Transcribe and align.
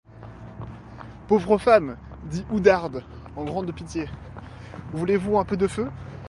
Pauvre 1.27 1.59
femme, 1.59 1.95
dit 2.23 2.43
Oudarde 2.49 3.03
en 3.35 3.43
grande 3.45 3.71
pitié, 3.71 4.09
voulez-vous 4.93 5.37
un 5.37 5.45
peu 5.45 5.57
de 5.57 5.67
feu? 5.67 5.89